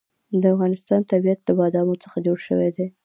[0.41, 2.87] د افغانستان طبیعت له بادامو څخه جوړ شوی دی.